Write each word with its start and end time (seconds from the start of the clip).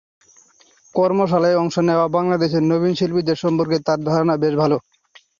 কর্মশালায় 0.95 1.59
অংশ 1.61 1.75
নেওয়া 1.87 2.07
বাংলাদেশের 2.15 2.63
নবীন 2.71 2.93
শিল্পীদের 2.95 3.37
সম্পর্কে 3.43 3.77
তাঁর 3.87 3.99
ধারণা 4.09 4.35
বেশ 4.37 4.53
ভালো। 4.61 4.77